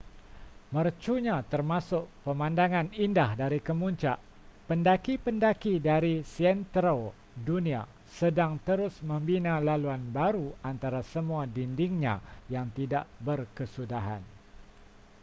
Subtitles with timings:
[0.75, 4.17] mercunya termasuk pemandangan indah dari kemuncak
[4.67, 6.99] pendaki-pendaki dari seantero
[7.47, 7.81] dunia
[8.17, 12.15] sedang terus membina laluan baru antara semua dindingnya
[12.53, 14.21] yang tidak berkesudahan